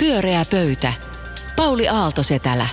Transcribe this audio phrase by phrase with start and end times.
[0.00, 0.92] Pyöreä pöytä.
[1.56, 2.66] Pauli Aaltosetälä.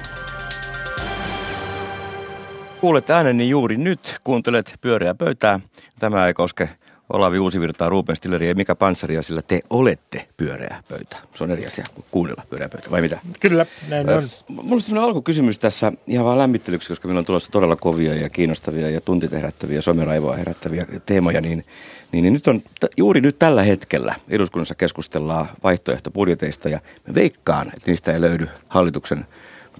[2.81, 5.59] Kuulet ääneni juuri nyt, kuuntelet pyöreä pöytää.
[5.99, 6.69] Tämä ei koske
[7.13, 11.17] Olavi Uusivirtaa, Ruben Stilleri ja Mika Panssaria, sillä te olette pyöreä pöytä.
[11.33, 13.19] Se on eri asia kuin kuunnella pyöreä pöytä, vai mitä?
[13.39, 14.21] Kyllä, näin on.
[14.47, 18.30] Mulla on sellainen alkukysymys tässä ihan vaan lämmittelyksi, koska meillä on tulossa todella kovia ja
[18.30, 21.66] kiinnostavia ja tuntit herättäviä, someraivoa herättäviä teemoja, niin,
[22.12, 22.62] niin, niin nyt on
[22.98, 29.25] juuri nyt tällä hetkellä eduskunnassa keskustellaan vaihtoehtobudjeteista ja me veikkaan, että niistä ei löydy hallituksen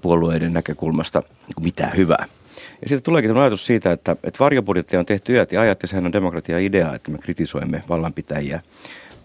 [0.02, 1.22] puolueiden näkökulmasta
[1.60, 2.26] mitään hyvää.
[2.82, 5.88] Ja sitten tuleekin tämä ajatus siitä, että, että varjobudjetteja on tehty yöt ja ajat, ja
[5.88, 8.60] sehän on demokratia idea, että me kritisoimme vallanpitäjiä.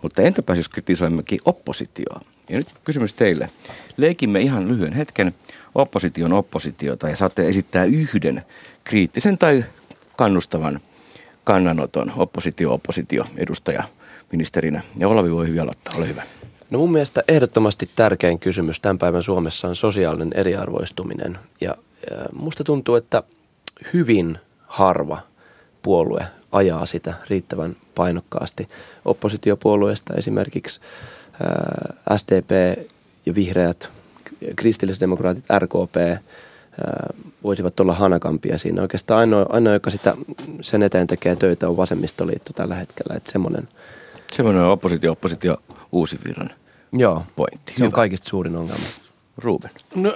[0.01, 2.21] Mutta entäpä jos kritisoimmekin oppositioa?
[2.49, 3.49] Ja nyt kysymys teille.
[3.97, 5.33] Leikimme ihan lyhyen hetken
[5.75, 8.41] opposition oppositiota ja saatte esittää yhden
[8.83, 9.65] kriittisen tai
[10.17, 10.79] kannustavan
[11.43, 13.83] kannanoton oppositio-oppositio edustaja
[14.31, 14.81] ministerinä.
[14.97, 16.23] Ja Olavi voi hyvin aloittaa, ole hyvä.
[16.69, 21.37] No mun mielestä ehdottomasti tärkein kysymys tämän päivän Suomessa on sosiaalinen eriarvoistuminen.
[21.61, 21.75] Ja,
[22.11, 23.23] ja musta tuntuu, että
[23.93, 25.19] hyvin harva
[25.81, 28.69] puolue ajaa sitä riittävän painokkaasti.
[29.05, 30.79] Oppositiopuolueesta esimerkiksi
[31.43, 32.51] ää, SDP
[33.25, 33.89] ja vihreät,
[34.55, 36.19] kristillisdemokraatit, RKP ää,
[37.43, 38.81] voisivat olla hanakampia siinä.
[38.81, 40.17] Oikeastaan ainoa, ainoa, joka sitä
[40.61, 43.15] sen eteen tekee töitä, on vasemmistoliitto tällä hetkellä.
[43.15, 43.67] Että semmoinen,
[44.31, 45.57] semmoinen oppositio, oppositio
[45.91, 46.49] uusi virran
[46.93, 47.73] Joo, pointti.
[47.75, 48.85] se on kaikista suurin ongelma.
[49.37, 49.71] Ruben.
[49.95, 50.13] No,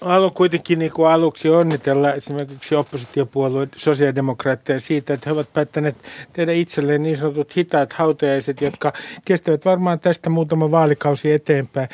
[0.00, 5.96] haluan kuitenkin niin kuin aluksi onnitella esimerkiksi oppositiopuolueen sosiaalidemokraatteja siitä, että he ovat päättäneet
[6.32, 8.92] tehdä itselleen niin sanotut hitaat hautajaiset, jotka
[9.24, 11.88] kestävät varmaan tästä muutama vaalikausi eteenpäin.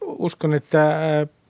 [0.00, 0.96] Uskon, että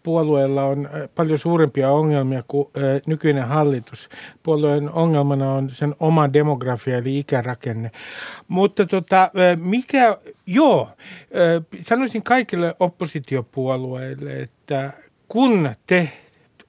[0.06, 2.68] puolueella on paljon suurempia ongelmia kuin
[3.06, 4.08] nykyinen hallitus.
[4.42, 7.90] Puolueen ongelmana on sen oma demografia eli ikärakenne.
[8.48, 10.88] Mutta tota, mikä, joo,
[11.80, 14.92] sanoisin kaikille oppositiopuolueille, että
[15.28, 16.08] kun te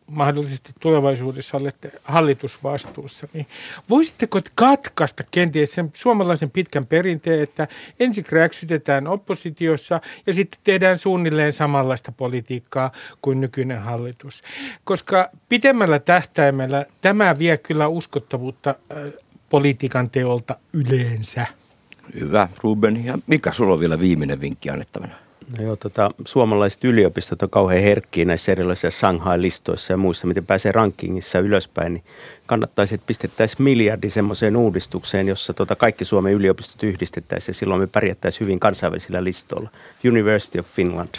[0.08, 3.48] mahdollisesti tulevaisuudessa olette hallitusvastuussa, niin
[3.90, 7.68] voisitteko katkaista kenties sen suomalaisen pitkän perinteen, että
[8.00, 12.92] ensin räksytetään oppositiossa ja sitten tehdään suunnilleen samanlaista politiikkaa
[13.22, 14.44] kuin nykyinen hallitus.
[14.84, 18.76] Koska pitemmällä tähtäimellä tämä vie kyllä uskottavuutta
[19.50, 21.46] politiikan teolta yleensä.
[22.20, 23.06] Hyvä, Ruben.
[23.06, 25.27] Ja Mika, sulla on vielä viimeinen vinkki annettavana.
[25.58, 30.72] No joo, tota, suomalaiset yliopistot on kauhean herkkiä näissä erilaisissa Shanghai-listoissa ja muissa, miten pääsee
[30.72, 32.04] rankingissa ylöspäin, niin
[32.46, 37.88] kannattaisi, että pistettäisiin miljardi semmoiseen uudistukseen, jossa tota kaikki Suomen yliopistot yhdistettäisiin ja silloin me
[37.88, 39.70] pärjättäisiin hyvin kansainvälisillä listoilla.
[40.08, 41.10] University of Finland.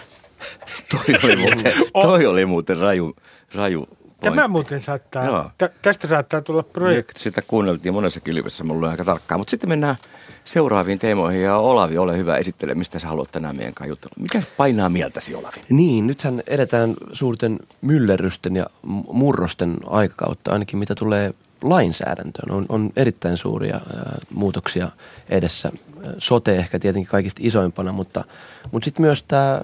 [0.91, 3.17] toi, oli muuten, toi oli muuten raju,
[3.55, 3.89] raju
[4.21, 4.37] Pointti.
[4.37, 7.21] Tämä muuten saattaa, tä, tästä saattaa tulla projekti.
[7.21, 9.39] Sitä kuunneltiin monessa kilvessä, mulla on aika tarkkaa.
[9.39, 9.97] Mutta sitten mennään
[10.45, 14.15] seuraaviin teemoihin ja Olavi, ole hyvä esittele, mistä sä haluat tänään meidän kanssa jutella.
[14.19, 15.57] Mikä painaa mieltäsi Olavi?
[15.69, 18.67] Niin, nythän edetään suurten myllerrysten ja
[19.13, 22.51] murrosten aikakautta, ainakin mitä tulee lainsäädäntöön.
[22.51, 24.89] On, on erittäin suuria ää, muutoksia
[25.29, 25.73] edessä.
[26.19, 28.25] Sote ehkä tietenkin kaikista isoimpana, mutta,
[28.73, 29.61] mutta sitten myös tämä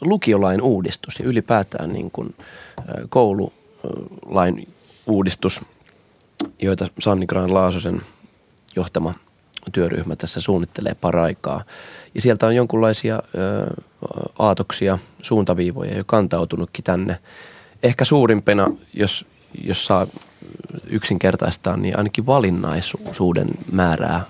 [0.00, 2.34] lukiolain uudistus ja ylipäätään niin kun,
[2.88, 3.52] ää, koulu
[4.26, 4.68] lain
[5.06, 5.60] uudistus,
[6.62, 8.02] joita Sanni Graan Laasosen
[8.76, 9.14] johtama
[9.72, 11.64] työryhmä tässä suunnittelee paraikaa.
[12.14, 13.20] Ja sieltä on jonkunlaisia ö,
[14.38, 17.18] aatoksia, suuntaviivoja jo kantautunutkin tänne.
[17.82, 19.26] Ehkä suurimpena, jos,
[19.64, 20.06] jos saa
[20.86, 24.24] yksinkertaistaa, niin ainakin valinnaisuuden määrää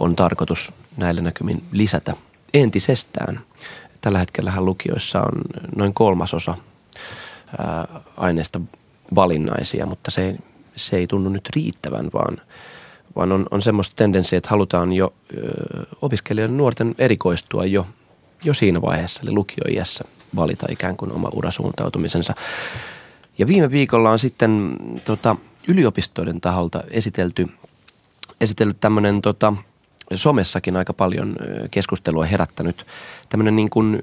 [0.00, 2.14] on tarkoitus näillä näkymin lisätä
[2.54, 3.40] entisestään.
[4.00, 5.42] Tällä hetkellä lukioissa on
[5.76, 6.54] noin kolmasosa
[8.16, 8.60] aineista
[9.14, 10.36] valinnaisia, mutta se,
[10.76, 12.40] se ei tunnu nyt riittävän, vaan,
[13.16, 17.86] vaan on, on semmoista tendenssiä, että halutaan jo ö, nuorten erikoistua jo,
[18.44, 20.04] jo siinä vaiheessa, eli lukioiässä
[20.36, 22.34] valita ikään kuin oma urasuuntautumisensa.
[23.38, 25.36] Ja viime viikolla on sitten tota,
[25.68, 27.46] yliopistoiden taholta esitelty,
[28.40, 29.52] esitellyt tämmöinen tota,
[30.14, 31.36] somessakin aika paljon
[31.70, 32.86] keskustelua herättänyt
[33.28, 34.02] tämmöinen niin kuin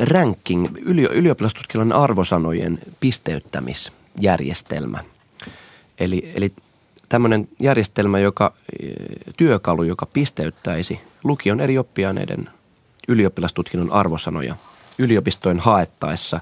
[0.00, 0.68] ranking,
[1.10, 4.98] ylioppilastutkinnon arvosanojen pisteyttämisjärjestelmä.
[5.98, 6.48] Eli, eli
[7.08, 8.52] tämmöinen järjestelmä, joka,
[9.36, 12.48] työkalu, joka pisteyttäisi lukion eri oppiaineiden
[13.08, 14.56] ylioppilastutkinnon arvosanoja
[14.98, 16.40] yliopistojen haettaessa.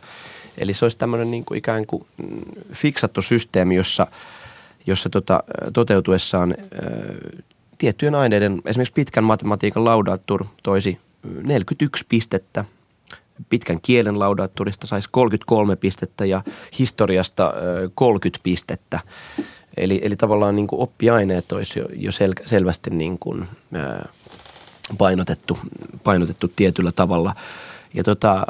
[0.58, 2.06] Eli se olisi tämmöinen niin kuin ikään kuin
[2.72, 4.06] fiksattu systeemi, jossa,
[4.86, 5.42] jossa tota,
[5.72, 6.90] toteutuessaan ää,
[7.78, 10.98] tiettyjen aineiden, esimerkiksi pitkän matematiikan laudaattur toisi
[11.42, 12.64] 41 pistettä–
[13.48, 16.42] pitkän kielen laudaattorista saisi 33 pistettä ja
[16.78, 17.52] historiasta
[17.94, 19.00] 30 pistettä.
[19.76, 24.08] Eli, eli tavallaan niin kuin oppiaineet olisi jo, jo sel, selvästi niin kuin, ää,
[24.98, 25.58] painotettu,
[26.04, 27.34] painotettu tietyllä tavalla.
[27.94, 28.46] Ja tota,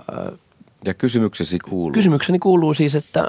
[0.85, 1.93] Ja kysymyksesi kuuluu.
[1.93, 3.29] kysymykseni kuuluu siis, että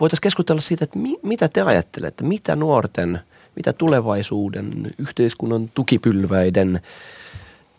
[0.00, 3.20] voitaisiin keskustella siitä, että mi, mitä te ajattelette, mitä nuorten,
[3.56, 6.80] mitä tulevaisuuden, yhteiskunnan tukipylväiden,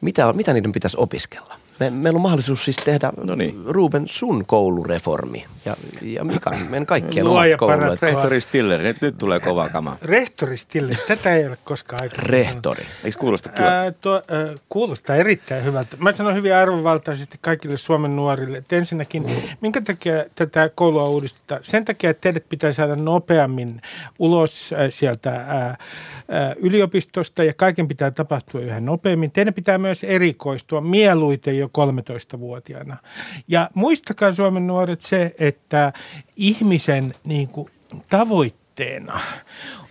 [0.01, 1.58] mitä, mitä niiden pitäisi opiskella?
[1.79, 3.63] Me, meillä on mahdollisuus siis tehdä, No niin.
[3.65, 8.01] Ruben, sun koulureformi ja, ja Mika, meidän kaikkien omat koulut.
[8.01, 9.97] Rehtori Stiller, nyt, nyt tulee kova kama.
[10.01, 12.19] Rehtori Stille, tätä ei ole koskaan aikaa.
[12.23, 12.85] Rehtori.
[13.03, 13.77] Eikö kuulosta kyllä?
[13.77, 15.97] Ää, tuo, ää, kuulostaa erittäin hyvältä.
[15.99, 19.25] Mä sanon hyvin arvovaltaisesti kaikille Suomen nuorille, että ensinnäkin,
[19.61, 21.61] minkä takia tätä koulua uudistetaan?
[21.63, 23.81] Sen takia, että teidät pitää saada nopeammin
[24.19, 25.77] ulos ää, sieltä ää,
[26.57, 29.31] yliopistosta ja kaiken pitää tapahtua yhä nopeammin.
[29.31, 32.97] Teidän pitää myös erikoistua mieluiten jo 13-vuotiaana.
[33.47, 35.93] Ja muistakaa Suomen nuoret se, että
[36.35, 37.69] ihmisen niin kuin,
[38.79, 39.19] tavoitteena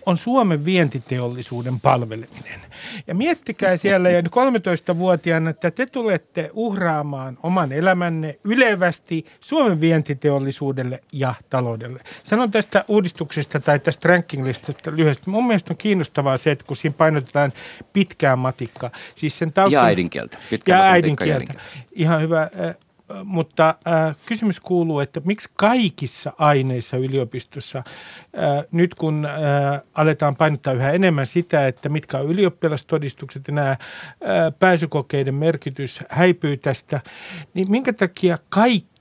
[0.05, 2.59] on Suomen vientiteollisuuden palveleminen.
[3.07, 11.33] Ja miettikää siellä jo 13-vuotiaana, että te tulette uhraamaan oman elämänne ylevästi Suomen vientiteollisuudelle ja
[11.49, 11.99] taloudelle.
[12.23, 15.29] Sanon tästä uudistuksesta tai tästä rankinglistasta lyhyesti.
[15.29, 17.51] Mun mielestä on kiinnostavaa se, että kun siinä painotetaan
[17.93, 18.91] pitkää matikkaa.
[19.15, 20.37] Siis sen taustan, Ja äidinkieltä.
[20.49, 21.63] Pitkää ja matematiikkaa ja äidinkieltä.
[21.91, 22.49] Ihan hyvä.
[23.23, 30.73] Mutta äh, kysymys kuuluu, että miksi kaikissa aineissa yliopistossa, äh, nyt kun äh, aletaan painottaa
[30.73, 33.77] yhä enemmän sitä, että mitkä on ylioppilastodistukset ja nämä äh,
[34.59, 37.01] pääsykokeiden merkitys häipyy tästä,
[37.53, 38.37] niin minkä takia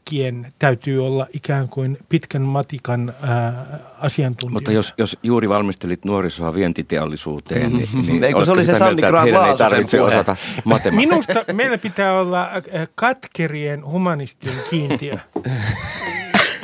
[0.09, 3.55] kaikkien täytyy olla ikään kuin pitkän matikan äh,
[4.01, 4.53] asiantuntijoita?
[4.53, 8.79] Mutta jos, jos juuri valmistelit nuorisoa vientiteollisuuteen, niin, niin Ei, kun se oli se sitä
[8.79, 10.15] Sanni mieltä, että ei tarvitse puhe.
[10.15, 11.19] osata matematiikkaa?
[11.19, 15.19] Minusta meillä pitää olla äh, katkerien humanistien kiintiö.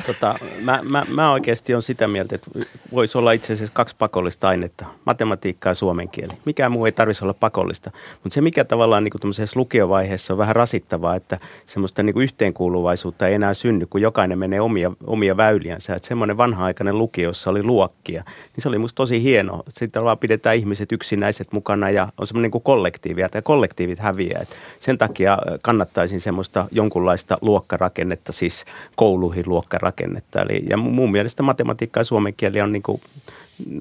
[0.07, 2.51] Tota, mä, mä, mä oikeasti on sitä mieltä, että
[2.95, 6.33] voisi olla itse asiassa kaksi pakollista ainetta, matematiikka ja suomen kieli.
[6.45, 7.91] Mikään muu ei tarvitsisi olla pakollista.
[8.23, 13.29] Mutta se, mikä tavallaan niin tuollaisessa lukiovaiheessa on vähän rasittavaa, että semmoista niin kuin yhteenkuuluvaisuutta
[13.29, 15.95] ei enää synny, kun jokainen menee omia, omia väyliänsä.
[15.95, 19.63] Että semmoinen vanha-aikainen lukio, jossa oli luokkia, niin se oli musta tosi hieno.
[19.69, 24.41] Sitten vaan pidetään ihmiset yksinäiset mukana ja on semmoinen niin kuin kollektiivi, ja kollektiivit häviää.
[24.43, 28.65] Et sen takia kannattaisin semmoista jonkunlaista luokkarakennetta, siis
[28.97, 30.43] kouluihin luokkarakennetta.
[30.43, 33.01] Eli, ja mun mielestä matematiikka ja suomen kieli on niin kuin,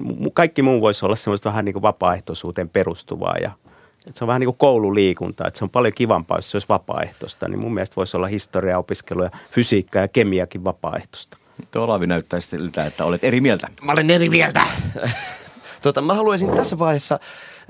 [0.00, 3.50] mu- kaikki muu voisi olla semmoista vähän niin kuin vapaaehtoisuuteen perustuvaa ja
[4.06, 6.68] että se on vähän niin kuin koululiikunta, että se on paljon kivampaa, jos se olisi
[6.68, 7.48] vapaaehtoista.
[7.48, 11.36] Niin mun mielestä voisi olla historia, opiskelu ja fysiikka ja kemiakin vapaaehtoista.
[11.70, 13.68] Tuo Olavi näyttää siltä, että olet eri mieltä.
[13.82, 14.66] Mä olen eri mieltä.
[15.82, 17.18] tota, mä haluaisin tässä vaiheessa,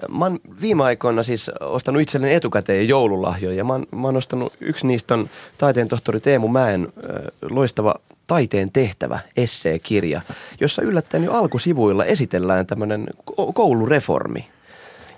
[0.08, 3.56] mä oon viime aikoina siis ostanut itselleni etukäteen joululahjoja.
[3.56, 7.94] Ja mä oon, mä oon ostanut, yksi niistä on taiteen tohtori Teemu Mäen äh, loistava
[8.26, 10.22] Taiteen tehtävä esseekirja,
[10.60, 14.48] jossa yllättäen jo alkusivuilla esitellään tämmöinen ko- koulureformi,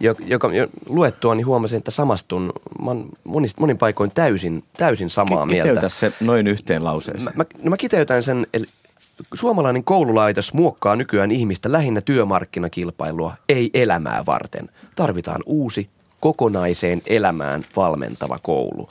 [0.01, 5.47] jo- joka jo luettuani huomasin, että samastun mä oon monin, monin paikoin täysin, täysin samaa
[5.47, 5.69] mieltä.
[5.69, 7.25] Kiteytä se noin yhteen lauseeseen.
[7.25, 8.67] Mä, mä, no mä kiteytän sen, eli
[9.35, 14.69] suomalainen koululaitos muokkaa nykyään ihmistä lähinnä työmarkkinakilpailua, ei elämää varten.
[14.97, 15.89] Tarvitaan uusi,
[16.21, 18.89] kokonaiseen elämään valmentava koulu.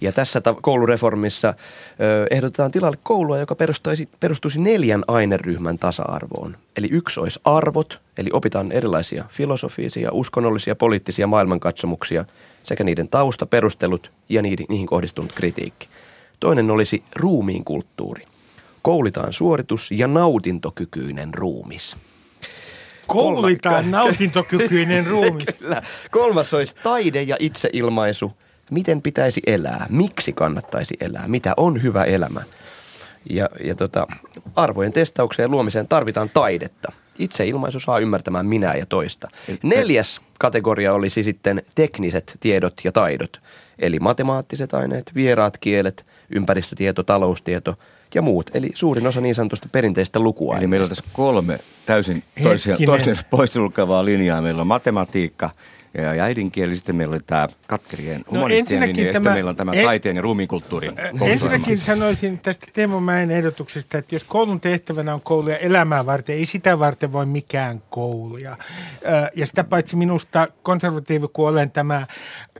[0.00, 6.56] Ja tässä ta- koulureformissa ö, ehdotetaan tilalle koulua, joka perustaisi, perustuisi neljän aineryhmän tasa-arvoon.
[6.76, 12.24] Eli yksi olisi arvot, eli opitaan erilaisia filosofisia, uskonnollisia, poliittisia maailmankatsomuksia
[12.62, 15.88] sekä niiden tausta, perustelut ja niihin, niihin kohdistunut kritiikki.
[16.40, 18.24] Toinen olisi ruumiin kulttuuri.
[18.82, 21.96] Koulitaan suoritus- ja nautintokykyinen ruumis.
[23.06, 25.58] Koulitaan nautintokykyinen ruumis.
[25.58, 25.82] Kyllä.
[26.10, 28.32] Kolmas olisi taide ja itseilmaisu.
[28.70, 29.86] Miten pitäisi elää?
[29.90, 31.28] Miksi kannattaisi elää?
[31.28, 32.42] Mitä on hyvä elämä?
[33.30, 34.06] Ja, ja tota,
[34.56, 36.92] arvojen testaukseen ja luomiseen tarvitaan taidetta.
[37.18, 39.28] Itseilmaisu saa ymmärtämään minä ja toista.
[39.62, 43.40] Neljäs kategoria olisi sitten tekniset tiedot ja taidot.
[43.78, 47.78] Eli matemaattiset aineet, vieraat kielet, ympäristötieto, taloustieto
[48.14, 48.50] ja muut.
[48.54, 50.62] Eli suurin osa niin sanotusta perinteistä lukuaineista.
[50.62, 52.86] Eli meillä on tässä kolme täysin toisia, Hetkinen.
[52.86, 54.42] toisiaan poissulkevaa linjaa.
[54.42, 55.50] Meillä on matematiikka
[55.94, 59.48] ja ja äidinkieli, sitten meillä oli tämä katkerien humanistien No linja, ja sitten tämä- meillä
[59.50, 61.32] on tämä en- taiteen ja ruumiinkulttuurin koulutusohjelma.
[61.32, 66.46] Ensinnäkin sanoisin tästä Teemu Mäen ehdotuksesta, että jos koulun tehtävänä on kouluja elämää varten, ei
[66.46, 68.56] sitä varten voi mikään kouluja.
[69.02, 72.06] Ö, Ja sitä paitsi minusta konservatiivi, kun olen tämä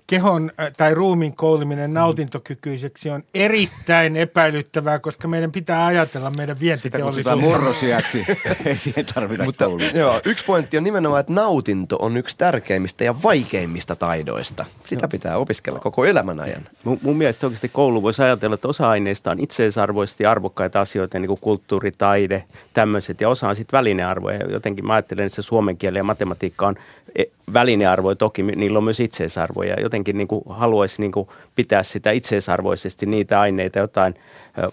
[0.06, 7.36] kehon tai ruumiin kouliminen nautintokykyiseksi on erittäin epäilyttävää, koska meidän pitää ajatella meidän Sitä vientiteollisuutta.
[7.36, 8.24] murrosiaksi.
[8.64, 9.86] ei siihen tarvita Mutta koulua.
[9.94, 14.66] joo, yksi pointti on nimenomaan, että nautinto on yksi tärkeimmistä ja vaikeimmista taidoista.
[14.86, 16.62] Sitä pitää opiskella koko elämän ajan.
[16.84, 21.28] Mun, mun mielestä oikeasti koulu voisi ajatella, että osa aineista on itseisarvoisesti arvokkaita asioita, niin
[21.28, 22.44] kuin kulttuuri, taide,
[22.74, 24.50] tämmöiset, ja osa on sitten välinearvoja.
[24.50, 26.76] Jotenkin mä ajattelen, että se suomen kieli ja matematiikka on
[27.16, 29.80] e, välinearvoja, toki niillä on myös itseisarvoja.
[29.80, 34.14] Jotenkin niin kuin haluaisi niin kuin pitää sitä itseisarvoisesti niitä aineita, jotain–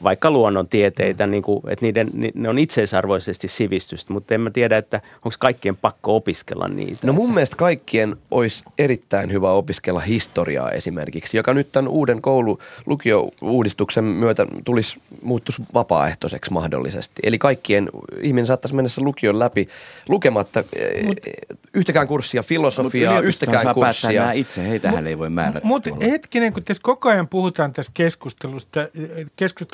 [0.03, 5.01] vaikka luonnontieteitä, niin kuin, että niiden, ne on itseisarvoisesti sivistystä, mutta en mä tiedä, että
[5.15, 7.07] onko kaikkien pakko opiskella niitä.
[7.07, 12.59] No mun mielestä kaikkien olisi erittäin hyvä opiskella historiaa esimerkiksi, joka nyt tämän uuden koulu
[12.85, 17.21] lukio-uudistuksen myötä tulisi muuttuisi vapaaehtoiseksi mahdollisesti.
[17.23, 17.89] Eli kaikkien
[18.21, 19.67] ihminen saattaisi mennä lukion läpi
[20.09, 20.63] lukematta
[21.05, 21.19] Mut,
[21.73, 24.21] yhtäkään kurssia filosofiaa, yhtäkään saa kurssia.
[24.21, 25.67] Nämä itse, heitähän ei voi määrätä.
[25.67, 28.87] Mutta hetkinen, kun tässä koko ajan puhutaan tässä keskustelusta,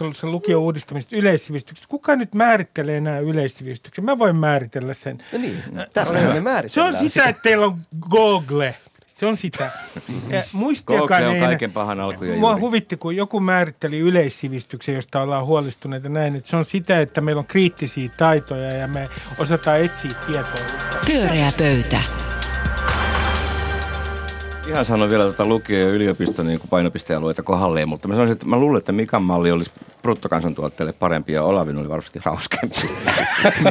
[0.02, 4.06] keskustelussa lukio uudistamista yleissivistyksestä, kuka nyt määrittelee nämä yleissivistykset?
[4.06, 5.18] Mä voin määritellä sen.
[5.34, 6.70] No niin, tässä me määritellään.
[6.70, 7.78] Se on sitä, että teillä on
[8.10, 8.76] Google.
[9.08, 9.72] Se on sitä.
[10.54, 16.10] Muistiakaan on kaiken pahan alku ja Mua huvitti, kun joku määritteli yleissivistyksen, josta ollaan huolestuneita
[16.10, 20.66] näin, että se on sitä, että meillä on kriittisiä taitoja ja me osataan etsiä tietoa.
[21.08, 22.02] Pyöreä pöytä.
[24.68, 28.58] Ihan sanon vielä tuota lukio- ja yliopiston niin painopistealueita kohdalleen, mutta mä sanoisin, että mä
[28.58, 32.76] luulen, että Mikan malli olisi bruttokansantuotteelle parempi ja Olavin oli varmasti hauskempi.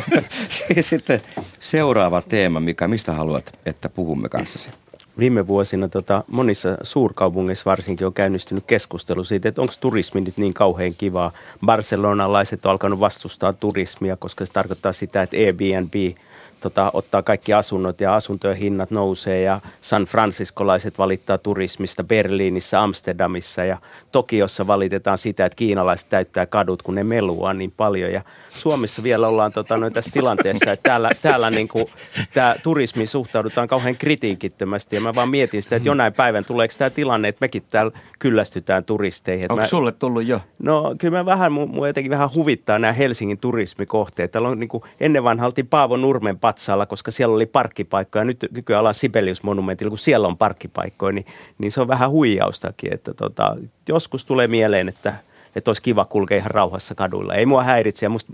[0.81, 1.23] Sitten
[1.61, 4.71] seuraava teema, mikä mistä haluat, että puhumme kanssasi?
[5.19, 10.55] viime vuosina tota, monissa suurkaupungeissa varsinkin on käynnistynyt keskustelu siitä, että onko turismi nyt niin
[10.55, 11.33] kauhean kivaa.
[11.67, 15.95] Barcelonalaiset on alkanut vastustaa turismia, koska se tarkoittaa sitä, että Airbnb–
[16.61, 23.64] tota, ottaa kaikki asunnot ja asuntojen hinnat nousee ja San Franciscolaiset valittaa turismista Berliinissä, Amsterdamissa
[23.64, 23.79] ja
[24.12, 29.29] Tokiossa valitetaan sitä, että kiinalaiset täyttää kadut, kun ne melua niin paljon ja Suomessa vielä
[29.29, 31.87] ollaan tota, noin tässä tilanteessa, että täällä, täällä niin kuin,
[32.35, 36.90] tämä turismi suhtaudutaan kauhean kritiikittömästi ja mä vaan mietin sitä, että jonain päivän tuleeko tämä
[36.90, 39.52] tilanne, että mekin täällä kyllästytään turisteihin.
[39.52, 40.40] Onko mä, sulle tullut jo?
[40.59, 44.31] No kyllä mä vähän, mua jotenkin vähän huvittaa nämä Helsingin turismikohteet.
[44.31, 48.25] Täällä on niin kuin, ennen vanha oltiin Paavo Nurmen patsaalla, koska siellä oli parkkipaikkoja.
[48.25, 51.26] Nyt nykyään ollaan Sibelius-monumentilla, kun siellä on parkkipaikkoja, niin,
[51.59, 52.95] niin se on vähän huijaustakin.
[52.95, 53.57] Että tota,
[53.88, 55.14] joskus tulee mieleen, että–
[55.57, 57.35] että olisi kiva kulkea ihan rauhassa kaduilla.
[57.35, 58.07] Ei mua häiritse.
[58.07, 58.33] Ja musta,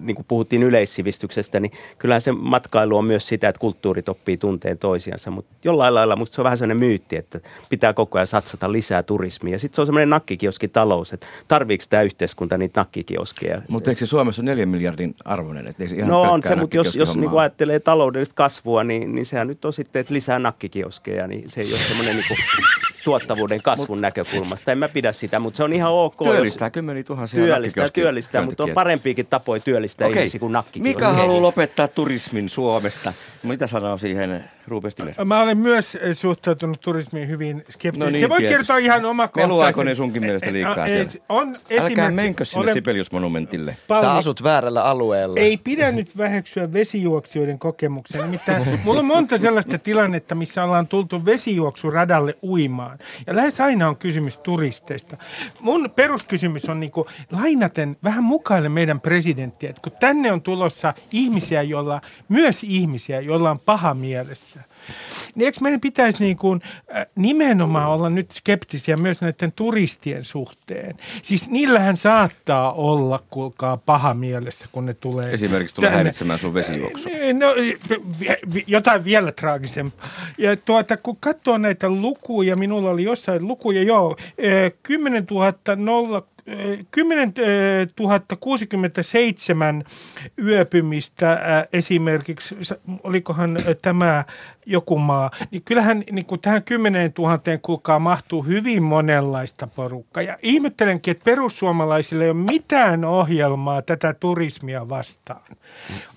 [0.00, 4.78] niin kuin puhuttiin yleissivistyksestä, niin kyllähän se matkailu on myös sitä, että kulttuurit oppii tunteen
[4.78, 5.30] toisiansa.
[5.30, 7.40] Mutta jollain lailla musta se on vähän sellainen myytti, että
[7.70, 9.54] pitää koko ajan satsata lisää turismia.
[9.54, 13.62] Ja sitten se on semmoinen nakkikioskitalous, että tarviiko tämä yhteiskunta niitä nakkikioskeja.
[13.68, 15.66] Mutta eikö se Suomessa on neljän miljardin arvoinen?
[15.66, 19.26] Että se ihan no on se, mutta jos, jos niin ajattelee taloudellista kasvua, niin, niin
[19.26, 22.24] sehän nyt on sitten, että lisää nakkikioskeja, niin se ei ole semmoinen niin
[23.04, 24.72] tuottavuuden kasvun näkökulmasta.
[24.72, 26.16] En mä pidä sitä, mutta se on ihan ok.
[26.24, 30.18] Työllistää kymmeniä tuhansia Työllistää, työllistää, mutta on parempiakin tapoja työllistää Okei.
[30.18, 30.80] ihmisiä kuin nakki.
[30.80, 33.12] Mikä haluaa lopettaa turismin Suomesta?
[33.42, 34.92] Mitä sanoo siihen Ruben
[35.24, 37.98] Mä olen myös eh, suhtautunut turismiin hyvin skeptisesti.
[37.98, 39.48] No niin, voi kertoa ihan omakohtaisen.
[39.48, 41.10] Meluaako ne sunkin mielestä liikaa siellä?
[41.28, 42.74] On Älkää menkö sinne olen...
[42.74, 43.76] Sibelius-monumentille.
[44.00, 45.40] Sä asut väärällä alueella.
[45.40, 48.22] Ei pidä nyt väheksyä vesijuoksijoiden kokemuksen.
[48.22, 52.98] Nimittäin mulla on monta sellaista tilannetta, missä ollaan tultu vesijuoksuradalle uimaan.
[53.26, 55.16] Ja lähes aina on kysymys turisteista.
[55.60, 61.62] Mun peruskysymys on niinku, lainaten vähän mukaille meidän presidenttiä, että kun tänne on tulossa ihmisiä,
[61.62, 64.53] joilla, myös ihmisiä, joilla on paha mielessä
[65.34, 66.62] niin eikö meidän pitäisi niin kuin,
[66.96, 70.96] äh, nimenomaan olla nyt skeptisiä myös näiden turistien suhteen?
[71.22, 77.08] Siis niillähän saattaa olla, kuulkaa, paha mielessä, kun ne tulee Esimerkiksi tulee häiritsemään sun vesijuoksu.
[77.38, 77.54] No,
[78.66, 80.08] jotain vielä traagisempaa.
[80.38, 84.16] Ja tuota, kun katsoo näitä lukuja, minulla oli jossain lukuja, joo,
[84.82, 85.52] 10 000
[86.90, 87.34] 10
[88.40, 89.84] 067
[90.44, 91.38] yöpymistä
[91.72, 92.56] esimerkiksi,
[93.02, 94.24] olikohan tämä
[94.66, 100.22] joku maa, niin kyllähän niin kuin tähän 10 000 kuukaan mahtuu hyvin monenlaista porukkaa.
[100.22, 105.42] Ja ihmettelenkin, että perussuomalaisille ei ole mitään ohjelmaa tätä turismia vastaan.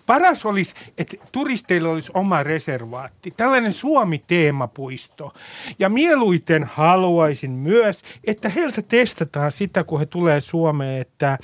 [0.07, 5.33] Paras olisi, että turisteilla olisi oma reservaatti, tällainen Suomi-teemapuisto.
[5.79, 11.37] Ja mieluiten haluaisin myös, että heiltä testataan sitä, kun he tulee Suomeen, että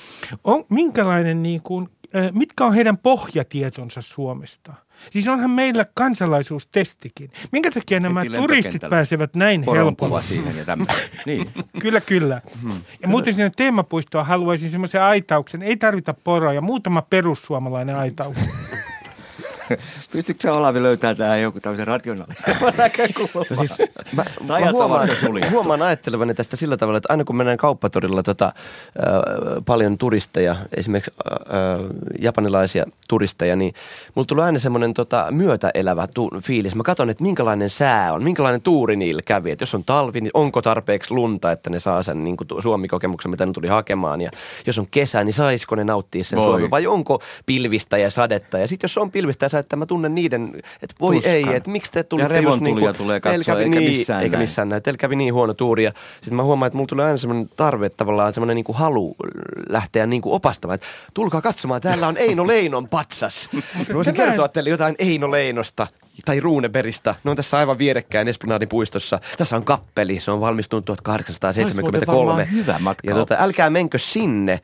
[0.44, 1.90] on, minkälainen niin kuin,
[2.32, 4.74] mitkä on heidän pohjatietonsa Suomesta.
[5.10, 7.32] Siis onhan meillä kansalaisuustestikin.
[7.52, 10.22] Minkä takia nämä turistit pääsevät näin helpolla?
[10.22, 10.78] siihen ja
[11.26, 11.50] niin.
[11.80, 12.42] kyllä, kyllä.
[12.62, 12.82] Hmm.
[13.02, 15.62] Ja muuten sinne teemapuistoon haluaisin semmoisen aitauksen.
[15.62, 18.38] Ei tarvita poroja, muutama perussuomalainen aitaus.
[20.12, 23.46] Pystytkö sä Olavi löytää tähän joku tämmöisen rationaalisen näkökulman?
[23.50, 23.78] No siis,
[24.14, 25.10] mä, mä huomaan,
[25.52, 28.54] huomaan ajattelevani tästä sillä tavalla, että aina kun mennään kauppatorilla tota, äh,
[29.66, 31.36] paljon turisteja, esimerkiksi äh,
[32.20, 33.74] japanilaisia turisteja, niin
[34.16, 36.76] mulla tulee aina semmoinen tota, myötäelävä tu- fiilis.
[36.76, 39.52] Mä katson, että minkälainen sää on, minkälainen tuuri niillä kävi.
[39.52, 43.46] Että jos on talvi, niin onko tarpeeksi lunta, että ne saa sen niin Suomi-kokemuksen, mitä
[43.46, 44.22] ne tuli hakemaan.
[44.22, 44.32] Ja
[44.68, 46.44] jos on kesä, niin saisiko ne nauttia sen.
[46.44, 48.58] Suomi vai onko pilvistä ja sadetta.
[48.58, 51.34] Ja sitten jos on pilvistä ja sadetta, mä tunnen niiden, että voi Tuskan.
[51.34, 54.36] ei, että miksi te tulitte Ja just niin kuin, tulee katsoa, eikä niin, missään eikä
[54.36, 54.44] näin.
[54.44, 54.84] missään näin.
[54.84, 57.86] Teillä kävi niin huono tuuri ja sitten mä huomaan, että mulla tulee aina semmoinen tarve,
[57.86, 59.16] että tavallaan semmoinen niin kuin halu
[59.70, 60.76] lähteä niin kuin opastamaan.
[60.76, 63.50] Että tulkaa katsomaan, täällä on Eino Leinon patsas.
[63.90, 65.88] Mä voisin kertoa teille jotain Eino Leinosta
[66.26, 67.16] tai Ruuneberistä.
[67.24, 69.20] Ne on tässä aivan vierekkäin Esplanadin puistossa.
[69.38, 72.28] Tässä on kappeli, se on valmistunut 1873.
[72.28, 74.60] varmaan hyvä matka Ja tota, älkää menkö sinne,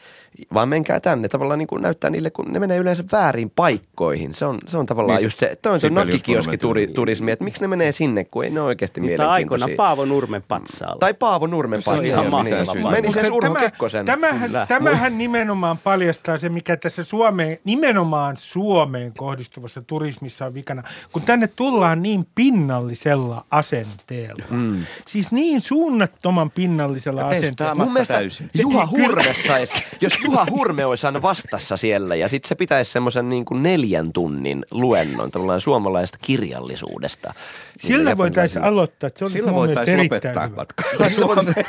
[0.53, 1.29] vaan menkää tänne.
[1.29, 4.33] Tavallaan niin kuin näyttää niille, kun ne menee yleensä väärin paikkoihin.
[4.33, 7.61] Se on, se on tavallaan Niin, just se, toi on se Sibelius nakikioskiturismi, että miksi
[7.61, 9.75] ne menee sinne, kun ei ne oikeasti aikoina mielenkiintoisia.
[9.77, 10.99] Paavo Nurmen patsaalla.
[10.99, 12.29] Tai Paavo Nurmen Se on patsaalla.
[12.29, 12.65] ihan niin.
[12.65, 12.89] paikka.
[12.89, 14.05] Meni sen Mutta Urho tämä- Kekkosen.
[14.05, 21.21] Tämähän, tämähän nimenomaan paljastaa se, mikä tässä Suomeen, nimenomaan Suomeen kohdistuvassa turismissa on vikana, kun
[21.39, 24.43] tänne tullaan niin pinnallisella asenteella.
[24.49, 24.83] Mm.
[25.07, 27.75] Siis niin suunnattoman pinnallisella testaa asenteella.
[27.75, 28.49] Mun Mun mielestä täysin.
[28.59, 28.87] Juha.
[28.91, 33.45] Hurme sais, jos Juha Hurme olisi aina vastassa siellä ja sitten se pitäisi semmoisen niin
[33.45, 37.33] kuin neljän tunnin luennon tavallaan suomalaisesta kirjallisuudesta.
[37.79, 38.67] Sillä Niin voitaisiin japanilaisille.
[38.67, 39.07] aloittaa.
[39.07, 40.83] että Se olisi Sillä voitaisiin lopettaa matka.
[41.09, 41.65] Sillä voitaisiin-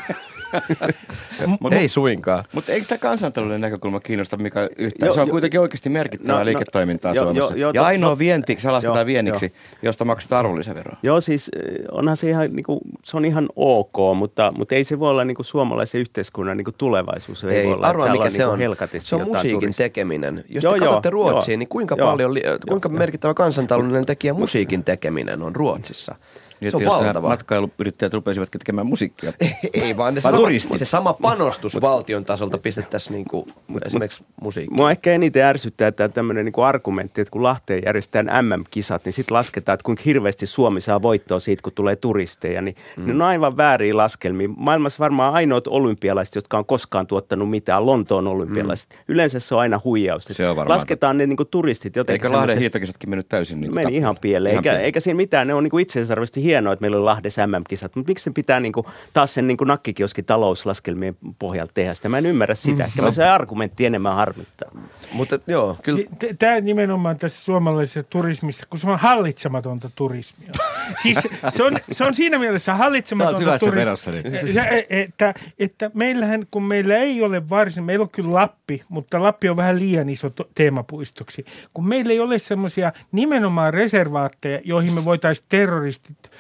[1.73, 2.45] Ei suinkaan.
[2.52, 5.07] Mutta eikö tämä kansantalouden näkökulma kiinnosta, mikä yhtään?
[5.09, 7.54] Jo- se on jo- kuitenkin oikeasti merkittävää No, no, liiketoimintaa jo- Suomessa.
[7.54, 9.52] jo- jo- ja ainoa to- vienti, se lasketaan Joo, vienniksi,
[9.83, 10.97] josta maksetaan arvonlisäveroa.
[11.02, 14.85] Joo, siis eh, onhan se ihan, niin kuin, se on ihan ok, mutta, mutta ei
[14.85, 17.40] se voi olla niin kuin suomalaisen yhteiskunnan niin kuin tulevaisuus.
[17.40, 18.76] Se Ei, voi olla, arvaa että mikä se niin on.
[18.99, 19.85] Se on musiikin turistia.
[19.85, 20.45] tekeminen.
[20.49, 21.59] Jos Joo, te katsotte Ruotsiin, joo.
[21.59, 22.07] niin kuinka Joo.
[22.11, 22.35] paljon,
[22.69, 26.14] kuinka merkittävä kansantaloudellinen tekijä musiikin tekeminen on Ruotsissa?
[26.61, 27.29] Niin, Se on valtava.
[27.29, 29.33] matkailuyrittäjät rupesivatkin tekemään musiikkia.
[29.73, 30.79] Ei vaan ne sama, turistit?
[30.79, 33.47] se sama panostus valtion tasolta pistettäisiin niin kuin
[33.85, 34.76] esimerkiksi musiikkiin.
[34.76, 39.35] Mua ehkä eniten ärsyttää tämä tämmöinen niin argumentti, että kun Lahteen järjestetään MM-kisat, niin sitten
[39.35, 42.62] lasketaan, että kuinka hirveästi Suomi saa voittoa siitä, kun tulee turisteja.
[42.62, 43.07] Niin mm.
[43.07, 44.49] ne on aivan vääriä laskelmia.
[44.57, 48.88] Maailmassa varmaan ainoat olympialaiset, jotka on koskaan tuottanut mitään, Lontoon olympialaiset.
[48.90, 48.97] Mm.
[49.09, 50.35] Yleensä se on aina huijausta.
[50.35, 52.26] Se on Lasketaan ne niin kuin turistit jotenkin.
[52.26, 53.61] Eikö Lahden hiihtokisatkin mennyt täysin?
[53.61, 55.47] Niin Meni ihan pieleen, eikä, eikä siinä mitään.
[55.47, 58.73] Ne on niin itseisarvoisesti hienoa, että meillä on Lahdessa MM-kisat, mutta miksi ne pitää niin
[58.73, 62.09] kuin, taas sen niin kuin nakkikioskin talouslaskelmien pohjalta tehdä sitä?
[62.09, 62.85] Mä en ymmärrä sitä.
[62.85, 64.71] Ehkä mä se argumentti enemmän harmittaa.
[65.12, 66.00] Mutta joo, kyllä
[66.38, 70.53] Tämä nimenomaan tässä suomalaisessa turismissa, kun se on hallitsematonta turismia.
[71.03, 74.64] Siis se on, se on siinä mielessä hallitsematonta turismia.
[74.90, 79.57] Että, että meillähän, kun meillä ei ole varsin, meillä on kyllä Lappi, mutta Lappi on
[79.57, 81.44] vähän liian iso to- teemapuistoksi.
[81.74, 86.31] Kun meillä ei ole semmoisia nimenomaan reservaatteja, joihin me voitaisiin terroristit,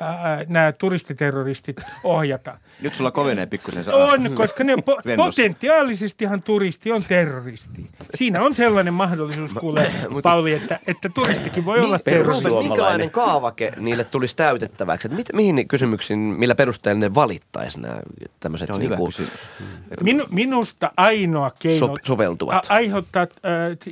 [0.00, 2.58] ää, nämä turistiterroristit ohjata.
[2.82, 7.90] Nyt sulla kovenee pikkusen se On, koska ne po- potentiaalisestihan turisti on terroristi.
[8.14, 9.92] Siinä on sellainen mahdollisuus, kuule,
[10.22, 12.48] Pauli, että, että turistikin voi olla Niin, terroristi.
[12.68, 15.08] Minkälainen kaavake niille tulisi täytettäväksi?
[15.08, 18.00] Et mit, mihin kysymyksiin, millä perusteella ne valittaisi nämä
[18.40, 19.32] tämmöiset niinku, kysymys.
[20.02, 22.54] Minu, minusta ainoa keino So- soveltuvat.
[22.54, 23.28] a- aiheuttaa, äh,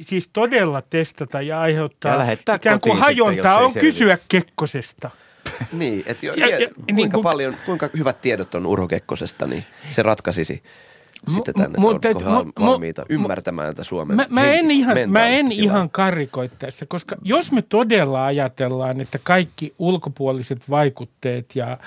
[0.00, 2.26] siis todella testata ja aiheuttaa
[2.57, 5.11] ikään kuin hajontaa on kysyä Kekkosesta.
[5.73, 8.88] Niin, että jo, Ja- ja, ja- kuinka, niin kuin- paljon, kuinka hyvät tiedot on Urho
[8.88, 10.62] Kekkosesta, niin se ratkaisisi
[11.29, 15.49] sitten tänne, että mu- mu- valmiita ymmärtämään tätä Suomen Mä, mä, en ihan, mä en
[15.49, 15.62] tilaa.
[15.64, 21.79] ihan karikoi tässä, koska jos me todella ajatellaan, että kaikki ulkopuoliset vaikutteet ja,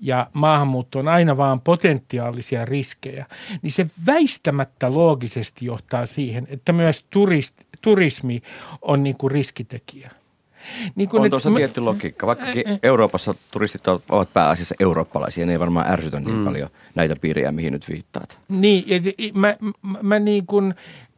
[0.00, 3.26] ja maahanmuutto on aina vaan potentiaalisia riskejä,
[3.62, 8.42] niin se väistämättä loogisesti johtaa siihen, että myös turist, turismi
[8.82, 10.10] on niin kuin riskitekijä.
[10.94, 12.26] Niin kuin On nyt tuossa tietty logiikka.
[12.26, 17.72] Vaikkakin Euroopassa turistit ovat- pääasiassa eurooppalaisia, ne ei varmaan ärsytä niin paljon näitä piirejä, mihin
[17.72, 18.38] nyt viittaat.
[18.48, 18.84] Niin,
[19.34, 20.74] mä, mä, mä niin kuin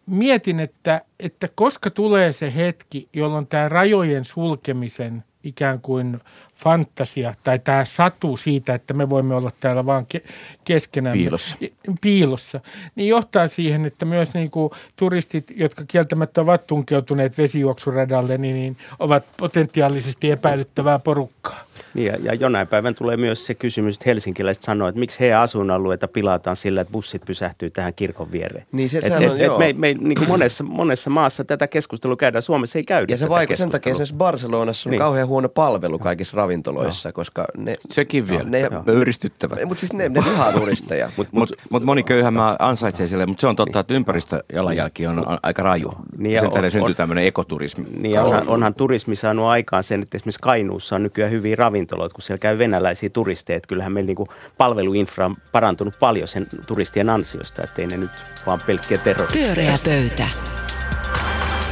[0.07, 6.21] mietin, että, että koska tulee se hetki, jolloin tämä rajojen sulkemisen ikään kuin
[6.63, 10.29] fantasia tai tämä satu siitä, että me voimme olla täällä vaan ke-
[10.65, 11.57] keskenään Piilossa.
[12.01, 12.61] piilossa,
[12.95, 18.77] niin johtaa siihen, että myös niin kuin turistit, jotka kieltämättä ovat tunkeutuneet vesijuoksuradalle, niin, niin
[18.99, 21.65] ovat potentiaalisesti epäilyttävää porukkaa.
[21.95, 25.41] Niin ja, ja jonain päivän tulee myös se kysymys, että helsinkiläiset sanoo, että miksi heidän
[25.41, 28.67] asuinalueita pilataan sillä, että bussit pysähtyy tähän kirkon viereen.
[28.73, 29.59] Niin se- et, et, on, et joo.
[29.59, 33.29] me, me, niin kuin monessa, monessa maassa tätä keskustelua käydään, Suomessa ei käydä Ja se
[33.29, 34.99] vaikuttaa sen takia esimerkiksi Barcelonassa on Niin.
[34.99, 37.77] kauhean huono palvelu kaikissa ravintoloissa, koska ne...
[37.91, 38.45] Sekin vielä.
[38.45, 39.57] Ne, Pöyristyttävä.
[39.67, 41.11] mutta siis ne, ne vihaa turisteja.
[41.17, 45.29] Mutta mut, mut moni köyhä maa ansaitsee sille, mutta se on totta, että ympäristöjalanjälki on,
[45.29, 45.91] on aika raju.
[46.19, 47.87] Niin sen on- tähden syntyy tämmöinen ekoturismi.
[47.97, 51.82] Niin ja onhan, onhan turismi saanut aikaan sen, että esimerkiksi Kainuussa on nykyään hyviä ravintoloita,
[51.89, 53.57] kun siellä käy venäläisiä turisteja.
[53.57, 58.11] Että kyllähän meillä niinku palveluinfra on parantunut paljon sen turistien ansiosta, ettei ne nyt
[58.47, 59.45] vaan pelkkiä terroristia.
[59.47, 60.29] Pyöreä pöytä.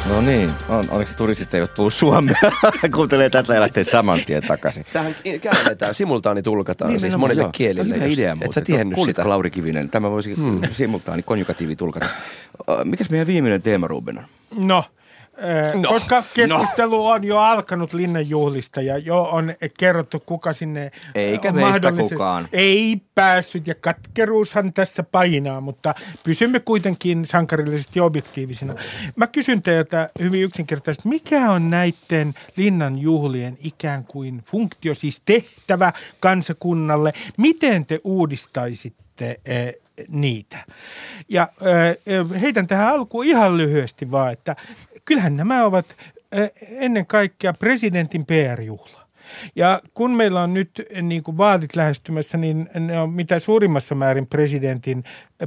[0.07, 2.41] No niin, on, onneksi turistit eivät puhu suomea.
[2.95, 4.87] Kuuntelee tätä ja lähtee saman tien takaisin.
[4.93, 7.51] Tähän käännetään, simultaani tulkataan niin, siis monille joo.
[7.53, 7.95] kielille.
[7.95, 8.53] Hyvä idea Et muuten.
[8.53, 9.29] sä tiennyt Kuulitko, sitä.
[9.29, 9.91] Lauri Kivinen?
[9.91, 10.61] Tämä voisi hmm.
[10.73, 12.07] simultaani konjugatiivi tulkata.
[12.85, 14.25] Mikäs meidän viimeinen teema, Ruben on?
[14.67, 14.85] No,
[15.75, 21.55] no, koska keskustelu on jo alkanut linnanjuhlista ja jo on kerrottu, kuka sinne Eikä on
[21.55, 22.49] meistä kukaan.
[22.53, 28.75] Ei päässyt ja katkeruushan tässä painaa, mutta pysymme kuitenkin sankarillisesti objektiivisina.
[29.17, 37.13] Mä kysyn teiltä hyvin yksinkertaisesti, mikä on näiden linnanjuhlien ikään kuin funktio, siis tehtävä kansakunnalle?
[37.37, 39.75] Miten te uudistaisitte eh,
[40.09, 40.65] niitä.
[41.29, 44.57] Ja äh, heitän tähän alkuun ihan lyhyesti vaan, että
[45.05, 45.97] kyllähän nämä ovat
[46.71, 49.11] ennen kaikkea presidentin PR-juhla.
[49.57, 54.27] Ja kun meillä on nyt niin kuin vaalit lähestymässä, niin ne on mitä suurimmassa määrin
[54.27, 55.05] presidentin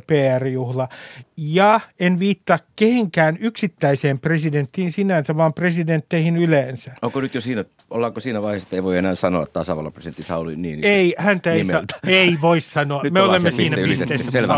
[0.07, 0.89] PR-juhla.
[1.37, 6.91] Ja en viittaa kehenkään yksittäiseen presidenttiin sinänsä, vaan presidentteihin yleensä.
[7.01, 10.55] Onko nyt jo siinä, ollaanko siinä vaiheessa, että ei voi enää sanoa tasavallan presidentti Sauli
[10.55, 10.87] Niinistö?
[10.87, 11.99] Ei, häntä ei, nimeltä?
[12.07, 13.03] ei voi sanoa.
[13.03, 14.31] Nyt Me olemme siinä pisteessä.
[14.31, 14.55] Selvä.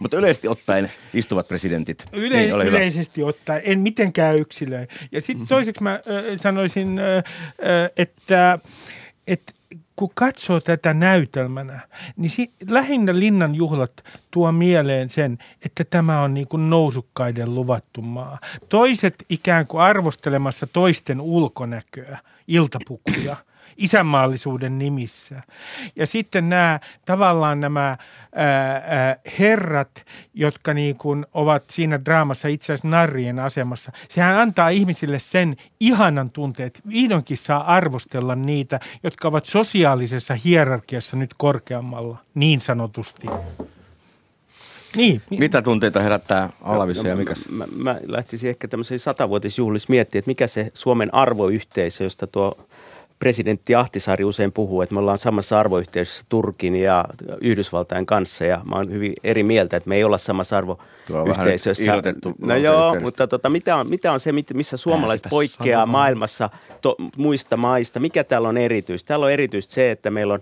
[0.00, 2.04] Mutta yleisesti ottaen istuvat presidentit.
[2.12, 2.76] Yle- niin, ole hyvä.
[2.76, 4.86] yleisesti ottaen, en mitenkään yksilöi.
[5.12, 7.22] Ja sitten toiseksi mä ö, sanoisin, ö, ö,
[7.96, 8.58] että,
[9.26, 9.52] että
[9.96, 11.80] kun katsoo tätä näytelmänä,
[12.16, 18.02] niin si- lähinnä linnan juhlat tuo mieleen sen, että tämä on niin kuin nousukkaiden luvattu
[18.02, 18.38] maa.
[18.68, 23.36] Toiset ikään kuin arvostelemassa toisten ulkonäköä, iltapukuja–
[23.76, 25.42] isänmaallisuuden nimissä.
[25.96, 27.96] Ja sitten nämä tavallaan nämä
[28.34, 30.04] ää, ää, herrat,
[30.34, 36.30] jotka niin kuin ovat siinä draamassa itse asiassa narrien asemassa, sehän antaa ihmisille sen ihanan
[36.30, 43.26] tunteen, että vihdoinkin saa arvostella niitä, jotka ovat sosiaalisessa hierarkiassa nyt korkeammalla, niin sanotusti.
[44.96, 47.48] Niin, Mitä tunteita herättää Alavissa ja mikäs?
[47.48, 52.66] Mä, mä lähtisin ehkä tämmöisen satavuotisjuhlissa miettiä, että mikä se Suomen arvoyhteisö, josta tuo
[53.22, 57.04] presidentti Ahtisaari usein puhuu, että me ollaan samassa arvoyhteisössä Turkin ja
[57.40, 60.56] Yhdysvaltain kanssa ja mä oon hyvin eri mieltä, että me ei olla samassa
[61.06, 62.02] Tuo on vähän arvoyhteisössä.
[62.38, 65.88] No joo, mutta tota, mitä, on, mitä on se, missä suomalaiset poikkeaa sanomaan.
[65.88, 68.00] maailmassa to, muista maista?
[68.00, 69.08] Mikä täällä on erityistä?
[69.08, 70.40] Täällä on erityistä se, että meillä on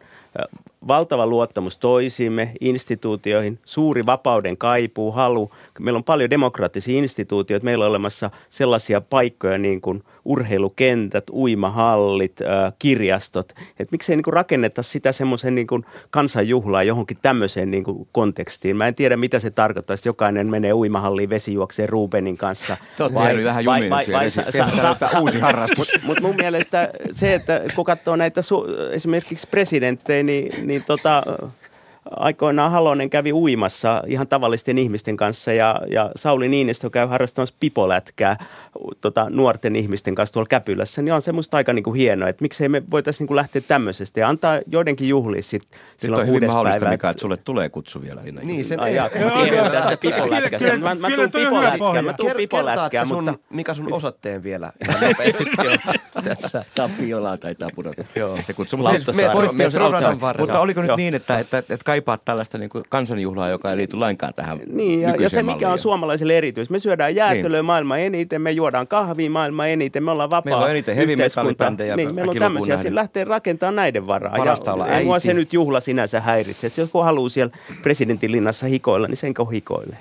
[0.89, 5.51] valtava luottamus toisiimme, instituutioihin, suuri vapauden kaipuu, halu.
[5.79, 7.65] Meillä on paljon demokraattisia instituutioita.
[7.65, 12.37] Meillä on olemassa sellaisia paikkoja niin kuin urheilukentät, uimahallit,
[12.79, 13.53] kirjastot.
[13.79, 18.77] Et miksei niin rakenneta sitä semmoisen niin kuin kansanjuhlaa johonkin tämmöiseen niin kontekstiin.
[18.77, 22.77] Mä en tiedä, mitä se tarkoittaa, että jokainen menee uimahalliin vesijuokseen Rubenin kanssa.
[23.25, 24.31] Jäänyt vähän jumiin nyt siellä.
[24.31, 25.89] sa- sa- jotain sa- uusi harrastus.
[25.93, 31.23] Mutta mut mun mielestä se, että kun katsoo näitä su- esimerkiksi presidenttejä, niin, niin tota,
[32.11, 38.37] aikoinaan Halonen kävi uimassa ihan tavallisten ihmisten kanssa ja, ja Sauli Niinistö käy harrastamassa pipolätkää
[39.01, 42.69] tota, nuorten ihmisten kanssa tuolla Käpylässä, niin on se musta aika niinku hienoa, että miksei
[42.69, 46.81] me voitaisiin niinku lähteä tämmöisestä ja antaa joidenkin juhlia sit Nyt silloin on hyvin mahdollista,
[46.81, 46.91] päivä.
[46.95, 48.21] Mika, että sulle tulee kutsu vielä.
[48.25, 48.41] Linna.
[48.45, 49.69] Niin, sen ei, joo.
[49.71, 50.79] tästä pipolätkästä.
[50.79, 55.45] Mä, tuun pipolätkään, mä tuun pipolätkään, sun, mutta mikä sun osoitteen vielä nopeasti
[56.25, 56.65] tässä.
[56.75, 58.05] Tapiolaa taitaa pudota.
[58.17, 58.39] Joo.
[58.47, 58.77] Se kutsuu.
[58.77, 63.71] Mutta Mutta, siis oliko nyt niin, että, että, että kaipaat tällaista niin kuin kansanjuhlaa, joka
[63.71, 66.71] ei liity lainkaan tähän Niin, ja, se mikä on suomalaisille erityis.
[66.71, 67.65] Me syödään jäätelöä Niin.
[67.65, 71.17] maailman eniten, me juodaan kahvia maailman eniten, me ollaan vapaa Meillä on eniten heavy
[71.97, 74.37] Niin, meillä on tämmöisiä, se lähtee rakentamaan näiden varaa.
[74.37, 75.27] Parasta ja olla ei mua äiti.
[75.27, 76.67] se nyt juhla sinänsä häiritse.
[76.67, 79.97] Että jos joku haluaa siellä presidentin linnassa hikoilla, niin senkö hikoille.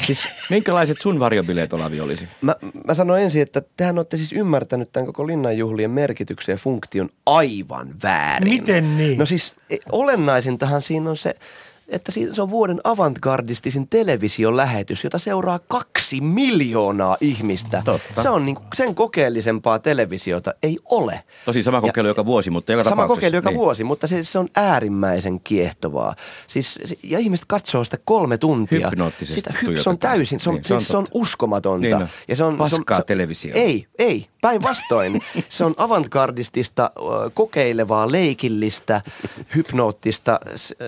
[0.00, 2.28] Siis Minkälaiset sun varjobileet Olavi olisi?
[2.40, 7.08] Mä, mä sanoin ensin, että tehän olette siis ymmärtänyt tämän koko linnanjuhlien merkityksen ja funktion
[7.26, 8.48] aivan väärin.
[8.48, 9.18] Miten niin?
[9.18, 11.34] No siis e, olennaisintahan siinä on se,
[11.88, 17.82] että se on vuoden avantgardistisin televisiolähetys, jota seuraa kaksi miljoonaa ihmistä.
[17.84, 18.22] Totta.
[18.22, 21.24] Se on niin, sen kokeellisempaa televisiota ei ole.
[21.44, 23.58] Tosi sama kokeilu joka vuosi, mutta joka Sama kokeilu joka niin.
[23.58, 26.16] vuosi, mutta se, se on äärimmäisen kiehtovaa.
[26.46, 28.90] Siis, ja ihmiset katsoo sitä kolme tuntia.
[28.90, 31.86] Hypnoottisesti Sitä, se on täysin, se on, Niin, se on siis se on uskomatonta.
[31.86, 32.08] Niin on.
[32.28, 33.58] Ja se on, se on, Paskaa se on, televisiota.
[33.58, 34.26] Ei, ei.
[34.40, 36.90] Päinvastoin, se on avantgardistista,
[37.34, 39.00] kokeilevaa, leikillistä,
[39.54, 40.40] hypnoottista.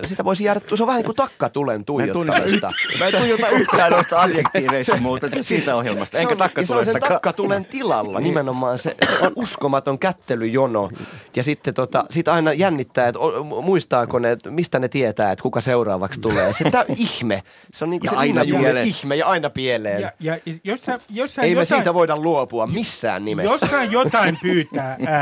[0.04, 2.70] Sitä voisi jäädä, se on vähän niin kuin takkatulen tuijottamista.
[2.98, 6.18] mä en tuijota yhtään noista adjektiiveista muuta kuin siitä ohjelmasta.
[6.18, 8.78] Enkä se on, ja se on sen takkatulen tilalla nimenomaan.
[8.78, 10.90] Se, se on uskomaton kättelyjono.
[11.36, 13.20] Ja sitten tota, sit aina jännittää, että
[13.62, 16.52] muistaako ne, että mistä ne tietää, että kuka seuraavaksi tulee.
[16.52, 17.42] Se tää ihme.
[17.72, 18.86] Se on niin Ja kuin aina pieleen.
[18.86, 20.00] ihme ja aina pieleen.
[20.02, 23.52] Ja, ja jos sä, jos sä Ei me jotain, siitä voida luopua missään nimessä.
[23.52, 25.18] Jos saa jotain pyytää ää,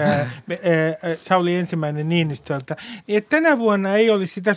[0.00, 0.60] ää, me-
[1.02, 2.76] ää, Sauli ensimmäinen Niinistöltä,
[3.06, 4.54] niin että tänä vuonna ei olisi sitä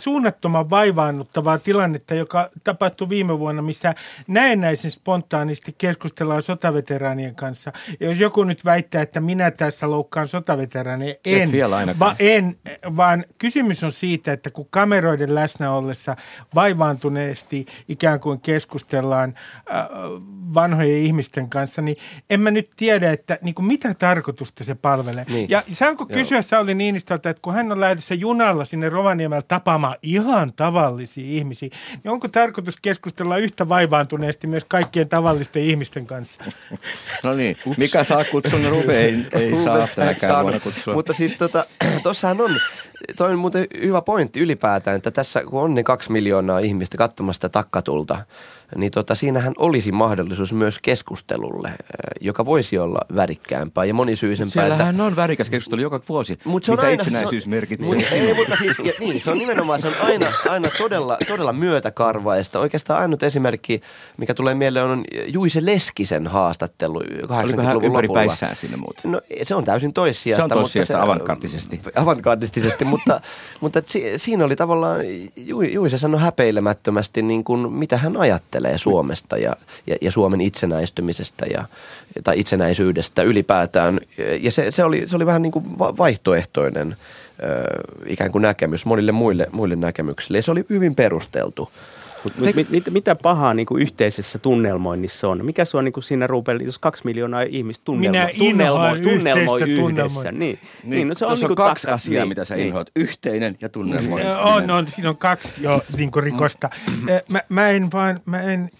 [0.50, 3.94] suunnattoman vaivaannuttavaa tilannetta, joka tapahtui viime vuonna, missä
[4.26, 7.72] näennäisen spontaanisti keskustellaan sotaveteraanien kanssa.
[8.00, 11.52] Ja jos joku nyt väittää, että minä tässä loukkaan sotaveteraaneja, en.
[11.52, 11.98] vielä ainakaan.
[11.98, 12.56] Va, en,
[12.96, 16.16] vaan kysymys on siitä, että kun kameroiden läsnä ollessa
[16.54, 19.34] vaivaantuneesti ikään kuin keskustellaan
[19.70, 19.86] äh,
[20.54, 21.96] vanhojen ihmisten kanssa, niin
[22.30, 25.24] en mä nyt tiedä, että niin kuin mitä tarkoitusta se palvelee.
[25.28, 25.50] Niin.
[25.50, 26.16] Ja saanko Joo.
[26.18, 31.68] kysyä Sauli Niinistöltä, että kun hän on lähdössä junalla sinne Rovaniemellä tapaamaan ihan tavallisia ihmisiä,
[32.04, 36.44] niin onko tarkoitus keskustella yhtä vaivaantuneesti myös kaikkien tavallisten ihmisten kanssa?
[37.24, 40.94] No niin, mikä saa kutsun, Rube ei, ei saa tänäkään vuonna kutsua.
[40.94, 41.66] Mutta siis tota,
[42.02, 42.60] tossahan on,
[43.16, 47.48] toi on muuten hyvä pointti ylipäätään, että tässä kun on ne kaksi miljoonaa ihmistä katsomassa
[47.48, 48.18] takkatulta,
[48.76, 51.72] niin tota, siinähän olisi mahdollisuus myös keskustelulle,
[52.20, 54.62] joka voisi olla värikkäämpää ja monisyisempää.
[54.64, 57.50] että- Siellähän on värikäs keskustelu joka vuosi, Mut se on mitä aina, itsenäisyys se on,
[57.50, 57.94] merkitsee.
[57.94, 61.52] Mut, ei, mutta siis, ja, niin, se on nimenomaan, se on aina, aina todella, todella
[61.52, 62.58] myötäkarvaista.
[62.58, 63.80] Oikeastaan ainut esimerkki,
[64.16, 68.54] mikä tulee mieleen, on Juise Leskisen haastattelu 80-luvun Oliko hän ympäri lopulla.
[68.54, 69.12] sinne muuten?
[69.12, 70.40] No se on täysin toissijasta.
[70.48, 71.80] Se on toissijasta mutta avantgardisesti.
[72.90, 73.20] Mutta,
[73.60, 75.00] mutta si, siinä oli tavallaan,
[75.36, 81.46] Ju, Juise sanoi häpeilemättömästi, niin kuin, mitä hän ajattelee Suomesta ja, ja, ja Suomen itsenäistymisestä
[81.46, 81.64] ja,
[82.24, 84.00] tai itsenäisyydestä ylipäätään.
[84.40, 86.96] Ja se, se, oli, se oli vähän niin kuin va- vaihtoehtoinen
[88.06, 90.38] ikään kuin näkemys monille muille, muille näkemyksille.
[90.38, 91.70] Ja se oli hyvin perusteltu.
[92.24, 95.44] Mut, mut, mit, mit, mitä pahaa niin kuin yhteisessä tunnelmoinnissa on?
[95.44, 99.62] Mikä se on niin kuin siinä Rupel, jos kaksi miljoonaa ihmistä tunnelmo, Minä tunnelmoi, tunnelmoi
[99.62, 100.32] yhdessä?
[100.32, 102.44] Niin, niin, Niin, no se on, tuossa niin on kuin kaksi takka- asiaa, niin, mitä
[102.44, 102.66] sä niin.
[102.66, 102.90] inhoat.
[102.96, 104.36] Yhteinen ja tunnelmoinen.
[104.36, 106.70] On, on, siinä on kaksi jo niin kuin rikosta.
[107.28, 108.70] Mä, mä en vaan, mä en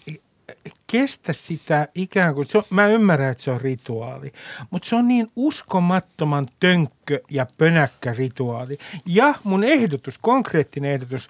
[0.87, 4.31] kestä sitä ikään kuin, se on, mä ymmärrän, että se on rituaali,
[4.69, 8.77] mutta se on niin uskomattoman tönkkö ja pönäkkä rituaali.
[9.05, 11.29] Ja mun ehdotus, konkreettinen ehdotus,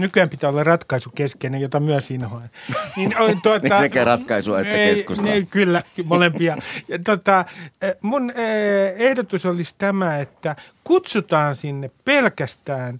[0.00, 2.50] nykyään pitää olla ratkaisukeskeinen, jota myös inhoan.
[2.96, 5.32] Niin, on, tuota, Niin sekä ratkaisua että ei, keskustelua.
[5.32, 6.56] Niin, kyllä, molempia.
[6.88, 7.44] Ja, tota,
[7.82, 12.98] eh, mun eh, ehdotus olisi tämä, että kutsutaan sinne pelkästään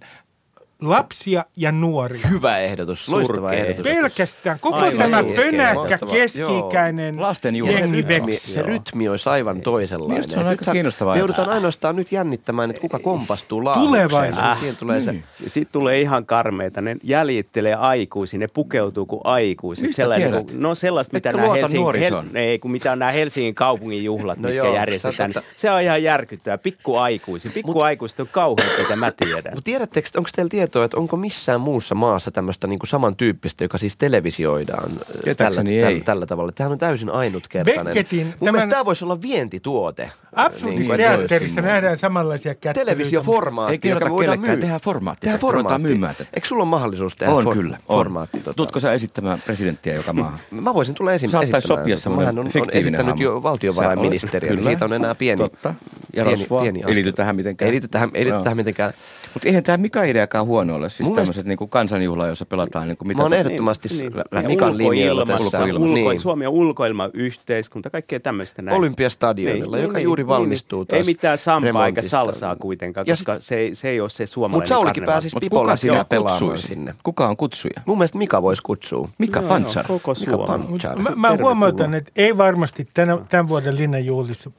[0.81, 2.27] lapsia ja nuoria.
[2.27, 3.83] Hyvä ehdotus, loistava ehdotus.
[3.83, 7.17] Pelkästään koko Aivan tämä pönäkkä keski-ikäinen
[7.53, 8.51] jengi Se rytmi, veksi.
[8.51, 10.15] se rytmi olisi aivan toisenlainen.
[10.15, 14.09] Minusta se on aika kiinnostavaa Me joudutaan ainoastaan nyt jännittämään, että kuka kompastuu laavukseen.
[14.09, 14.57] Tulevaisuus.
[14.59, 15.15] Siihen tulee se.
[15.43, 16.81] Ja sitten tulee ihan karmeita.
[16.81, 19.85] Ne jäljittelee aikuisia, ne pukeutuu kuin aikuiset.
[19.85, 20.53] Mistä Sellainen, tiedät?
[20.53, 22.25] no sellaista, mitä nämä, Helsingin, nuorisoon?
[22.37, 25.29] ei, kun mitä on nämä Helsingin kaupungin juhlat, No mitkä joo, järjestetään.
[25.29, 25.51] Niin totta.
[25.55, 26.57] se on ihan järkyttävää.
[26.57, 27.51] Pikkuaikuisia.
[27.53, 29.53] Pikkuaikuiset on kauheita, mitä mä tiedän.
[29.53, 33.95] Mutta tiedättekö, onko teillä tietoa, että onko missään muussa maassa tämmöistä niinku samantyyppistä, joka siis
[33.97, 34.91] televisioidaan
[35.37, 36.51] tällä, tällä, tällä tavalla?
[36.51, 37.85] Tämähän on täysin ainutkertainen.
[37.85, 40.11] Beckettin Mun tämän- mielestä tämä voisi olla vientituote.
[40.35, 42.79] Absurdissa Niin teatterissa nähdään samanlaisia kättelyitä.
[42.91, 44.57] Televisioformaatti, joka voidaan myydä.
[44.57, 45.27] tehdään formaatti.
[45.27, 45.81] Ruvetaan formaatti.
[45.81, 46.29] myymään tätä.
[46.33, 47.77] Eikö sulla ole mahdollisuus tehdä On for- kyllä.
[47.87, 47.97] On.
[47.97, 48.39] formaatti?
[48.39, 48.53] Tota?
[48.53, 50.39] Tutko sä esittämään presidenttiä joka maahan?
[50.51, 51.81] Mä voisin tulla esim- Saattaisi esittämään.
[51.83, 53.23] sopia semmoinen Mähän on, on esittänyt hahmo.
[53.23, 55.73] jo valtiovarainministeriä, niin siitä on enää pieni, Totta.
[56.15, 57.67] Ja pieni, pieni Ei liity tähän mitenkään.
[57.67, 58.93] Ei liity tähän, ei liity tähän mitenkään.
[59.33, 60.89] Mutta eihän tämä Mika ideakaan huono ole.
[60.89, 63.17] Siis Mun tämmöiset niinku kansanjuhla, jossa pelataan niinku mitä...
[63.17, 63.89] Mä oon ehdottomasti
[64.31, 65.73] Ja Mikan linjoilla ulkoilmassa, tässä.
[65.73, 66.19] Ulko, Niin.
[66.19, 68.77] Suomi on ulkoilmayhteiskunta, kaikkea tämmöistä näin.
[68.77, 73.75] Olympiastadionilla, joka juuri valmistuu taas Ei mitään sampaa eikä salsaa kuitenkaan, Ja koska se, ei,
[73.75, 76.95] se ei ole se suomalainen Mutta Saulikin pääsisi pipolla sinä pelaamaan sinne.
[77.03, 77.81] Kuka on kutsuja?
[77.85, 79.09] Mun mielestä Mika voisi kutsua.
[79.17, 79.85] Mika Pantsar.
[79.87, 81.03] Koko Suomi.
[81.03, 82.87] Mä, mä huomautan, että ei varmasti
[83.29, 84.51] tämän vuoden linnanjuhlissa,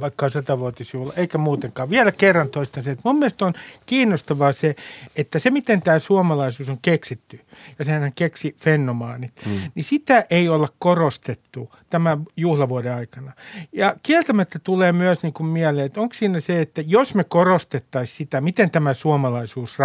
[0.00, 1.90] vaikka on satavuotisjuhla, eikä muutenkaan.
[1.90, 3.52] Vielä kerran toistan se, että mun mielestä on
[3.86, 4.74] kiinnostavaa se,
[5.16, 7.40] että se miten tämä suomalaisuus on keksitty,
[7.78, 9.52] ja sehän keksi fenomaanit, mm.
[9.74, 13.32] niin sitä ei olla korostettu tämän juhlavuoden aikana.
[13.72, 18.16] Ja kieltämättä tulee myös niin kuin mieleen, että onko siinä se, että jos me korostettaisiin
[18.16, 19.78] sitä, miten tämä suomalaisuus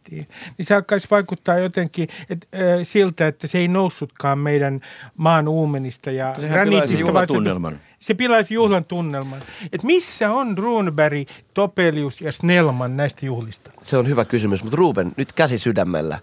[0.00, 0.26] rakennettiin,
[0.58, 4.80] niin se alkaisi vaikuttaa jotenkin et, äh, siltä, että se ei noussutkaan meidän
[5.16, 6.86] maan uumenista ja Sehän graniitista.
[6.86, 7.80] vaan se- juhlatunnelman.
[8.00, 9.40] Se pilaisi juhlan tunnelman.
[9.72, 13.70] Et missä on Runeberg, Topelius ja Snellman näistä juhlista?
[13.82, 16.18] Se on hyvä kysymys, mutta Ruben, nyt käsi sydämellä.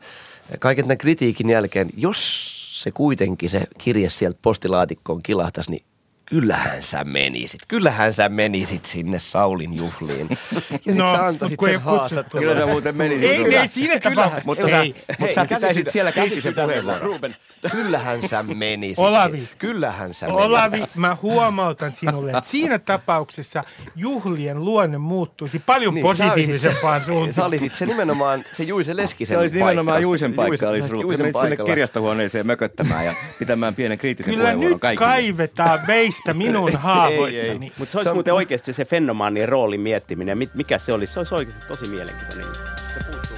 [0.60, 5.84] Kaiken tämän kritiikin jälkeen, jos se kuitenkin se kirje sieltä postilaatikkoon kilahtaisi, niin
[6.30, 10.28] kyllähän sä menisit, kyllähän sä menisit sinne Saulin juhliin.
[10.30, 12.00] Ja sit No, sä mut antaisit kun sen ei kutsuttu.
[12.00, 12.46] haastattelun.
[12.46, 13.30] Kyllä sä muuten menisit.
[13.30, 13.62] Ei, Kyllä.
[13.62, 14.46] ei siinä Kyllä, tapauksessa.
[14.46, 17.14] Mutta sä, Ei, mutta hei, sä käsi pitäisit sydä- siellä käsi kriittisen sydämellä, puheenvuoron.
[17.16, 17.36] Ruben,
[17.72, 19.00] kyllähän sä menisit.
[19.06, 19.48] Olavi.
[19.58, 20.46] Kyllähän sä menisit.
[20.46, 23.64] Olavi, mä huomautan sinulle, että siinä tapauksessa
[23.96, 27.34] juhlien luonne muuttuisi paljon Niin, positiivisempaan suuntaan.
[27.38, 29.70] sä olisit se nimenomaan se Juise Leskisen Se olisi paikka.
[29.70, 30.48] nimenomaan Juisen paikka.
[30.52, 30.96] Juisen, Olisi.
[31.02, 35.08] Juisen Menit sinne kirjastohuoneeseen mököttämään ja pitämään pienen kriittisen Kyllä puheenvuoron nyt kaikille.
[35.08, 37.72] kaivetaan meistä minun haavoissani.
[37.78, 41.14] Mutta se olisi on- muuten oikeasti se fenomaanien roolin miettiminen, mikä se olisi.
[41.14, 42.46] Se olisi oikeasti tosi mielenkiintoinen.
[42.94, 43.38] Se puuttuu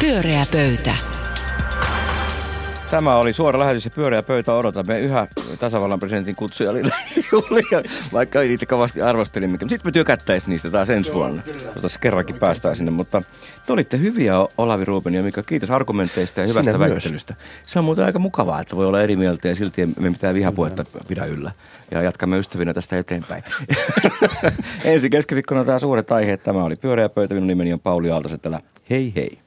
[0.00, 0.94] Pyöreä pöytä.
[2.90, 4.54] Tämä oli suora lähetys ja pyöreä pöytä.
[4.54, 5.26] Odotamme yhä
[5.58, 6.70] tasavallan presidentin kutsuja
[7.32, 9.68] Julia, vaikka ei niitä kovasti arvostelimmekin.
[9.68, 11.42] Sitten me tykättäisiin niistä taas ensi vuonna.
[11.82, 12.90] Jos kerrankin päästään sinne.
[12.90, 13.22] Mutta
[13.66, 15.42] te olitte hyviä Olavi Ruben ja Mika.
[15.42, 16.90] Kiitos argumenteista ja hyvästä Sinä myös.
[16.90, 17.34] väittelystä.
[17.66, 20.84] Se on muuten aika mukavaa, että voi olla eri mieltä ja silti me mitään vihapuhetta
[21.08, 21.52] pidä yllä.
[21.90, 23.42] Ja jatkamme ystävinä tästä eteenpäin.
[24.84, 26.42] Ensi keskiviikkona taas uudet aiheet.
[26.42, 27.34] Tämä oli pyöreä pöytä.
[27.34, 28.60] Minun nimeni on Pauli Aaltosetälä.
[28.90, 29.43] Hei hei.